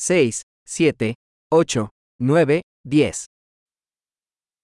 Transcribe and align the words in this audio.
6, 0.00 0.42
7, 0.64 1.14
8, 1.50 1.88
9, 2.20 2.62
10, 2.84 3.26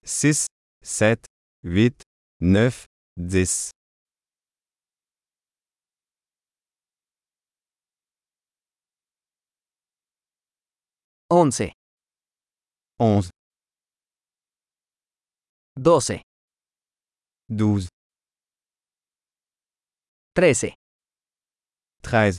6, 0.04 0.46
7, 0.80 1.18
8, 1.64 2.02
9, 2.40 2.86
10, 3.16 3.70
11, 11.28 11.72
11, 13.00 13.30
12, 15.77 16.22
12, 17.48 17.88
13, 20.34 20.74
13, 22.02 22.38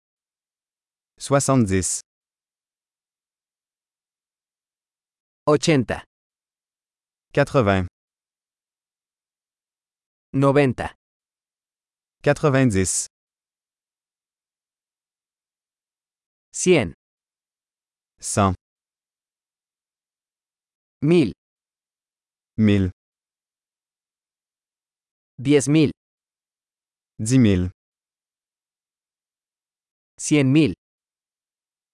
70, 1.21 2.01
80, 5.45 6.03
80, 7.31 7.85
90, 10.33 10.97
90, 12.23 13.07
100, 16.51 16.95
100, 18.19 18.55
1000, 18.55 18.55
1000, 21.01 21.31
10.000, 22.57 22.91
10 25.37 25.67
000, 25.69 25.91
100.000, 27.19 27.71
100 30.17 30.80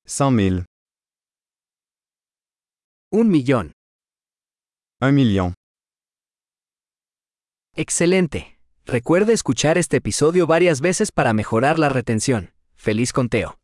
000, 0.07 0.66
un 3.12 3.29
millón. 3.29 3.72
1 5.00 5.12
million. 5.13 5.53
Excelente. 7.75 8.59
Recuerde 8.85 9.34
escuchar 9.34 9.78
este 9.78 9.97
episodio 9.97 10.47
varias 10.47 10.81
veces 10.81 11.12
para 11.12 11.34
mejorar 11.34 11.78
la 11.78 11.90
retención. 11.90 12.51
Feliz 12.75 13.13
conteo. 13.13 13.56